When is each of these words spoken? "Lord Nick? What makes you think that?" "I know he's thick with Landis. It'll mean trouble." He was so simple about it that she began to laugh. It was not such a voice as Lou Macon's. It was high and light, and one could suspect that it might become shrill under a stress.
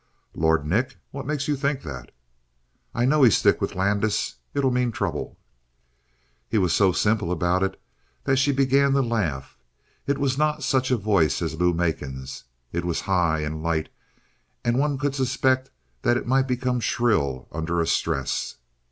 "Lord 0.33 0.65
Nick? 0.65 0.97
What 1.11 1.27
makes 1.27 1.47
you 1.47 1.55
think 1.55 1.83
that?" 1.83 2.09
"I 2.95 3.05
know 3.05 3.21
he's 3.21 3.39
thick 3.39 3.61
with 3.61 3.75
Landis. 3.75 4.37
It'll 4.55 4.71
mean 4.71 4.91
trouble." 4.91 5.37
He 6.49 6.57
was 6.57 6.73
so 6.73 6.91
simple 6.91 7.31
about 7.31 7.61
it 7.61 7.79
that 8.23 8.37
she 8.37 8.51
began 8.51 8.93
to 8.93 9.03
laugh. 9.03 9.59
It 10.07 10.17
was 10.17 10.39
not 10.39 10.63
such 10.63 10.89
a 10.89 10.97
voice 10.97 11.39
as 11.39 11.53
Lou 11.53 11.71
Macon's. 11.71 12.45
It 12.71 12.83
was 12.83 13.01
high 13.01 13.41
and 13.41 13.61
light, 13.61 13.89
and 14.65 14.79
one 14.79 14.97
could 14.97 15.13
suspect 15.13 15.69
that 16.01 16.17
it 16.17 16.25
might 16.25 16.47
become 16.47 16.79
shrill 16.79 17.47
under 17.51 17.79
a 17.79 17.85
stress. 17.85 18.55